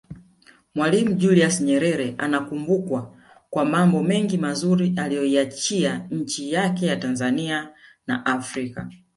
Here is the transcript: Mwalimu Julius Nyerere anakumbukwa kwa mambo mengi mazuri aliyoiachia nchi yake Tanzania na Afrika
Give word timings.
Mwalimu 0.75 1.13
Julius 1.15 1.61
Nyerere 1.61 2.15
anakumbukwa 2.17 3.13
kwa 3.49 3.65
mambo 3.65 4.03
mengi 4.03 4.37
mazuri 4.37 4.93
aliyoiachia 4.97 6.07
nchi 6.11 6.51
yake 6.53 6.95
Tanzania 6.95 7.69
na 8.07 8.25
Afrika 8.25 8.89